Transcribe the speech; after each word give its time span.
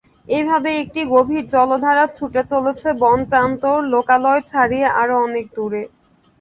এভাবেই 0.31 0.77
একটি 0.83 1.01
গভীর 1.13 1.43
জলধারা 1.53 2.05
ছুটে 2.15 2.41
চলছে 2.51 2.87
বন-প্রান্তর, 3.01 3.77
লোকালয় 3.93 4.41
ছাড়িয়ে 4.49 4.87
আরও 5.01 5.15
অনেক 5.27 5.45
দূরে। 5.55 5.83